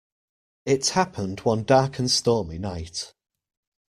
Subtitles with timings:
[0.65, 3.13] It happened one dark and stormy night.